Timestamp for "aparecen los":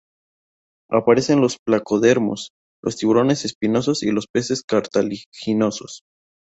0.89-1.57